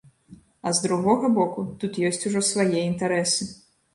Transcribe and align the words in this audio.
А 0.69 0.71
з 0.77 0.85
другога 0.85 1.29
боку, 1.35 1.65
тут 1.83 2.01
ёсць 2.11 2.21
ужо 2.31 2.41
свае 2.51 2.81
інтарэсы. 2.91 3.49